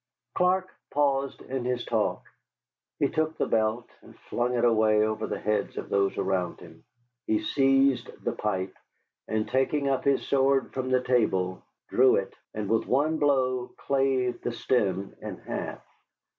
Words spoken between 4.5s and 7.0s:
it away over the heads of those around him.